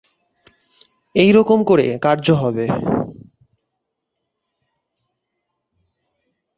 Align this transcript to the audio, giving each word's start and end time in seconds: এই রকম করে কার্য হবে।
এই 1.15 1.31
রকম 1.31 1.59
করে 1.63 1.85
কার্য 1.97 2.27
হবে। 2.33 2.65